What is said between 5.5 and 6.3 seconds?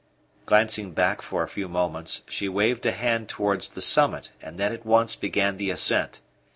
the ascent.